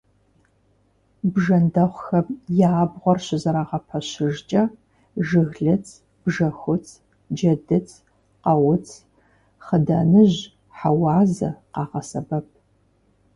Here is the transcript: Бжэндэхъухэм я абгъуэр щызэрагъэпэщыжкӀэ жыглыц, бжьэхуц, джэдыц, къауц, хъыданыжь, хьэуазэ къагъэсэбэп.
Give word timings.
Бжэндэхъухэм 1.33 2.27
я 2.69 2.69
абгъуэр 2.83 3.19
щызэрагъэпэщыжкӀэ 3.25 4.63
жыглыц, 5.27 5.85
бжьэхуц, 6.23 6.85
джэдыц, 7.35 7.89
къауц, 8.43 8.87
хъыданыжь, 9.65 10.39
хьэуазэ 10.77 11.49
къагъэсэбэп. 11.73 12.47